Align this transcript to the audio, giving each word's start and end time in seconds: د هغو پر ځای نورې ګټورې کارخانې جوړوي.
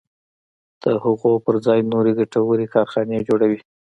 د 0.81 0.83
هغو 1.03 1.31
پر 1.45 1.55
ځای 1.65 1.79
نورې 1.91 2.11
ګټورې 2.19 2.65
کارخانې 2.73 3.25
جوړوي. 3.27 3.59